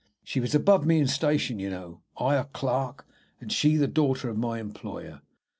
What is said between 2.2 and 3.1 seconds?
a clerk,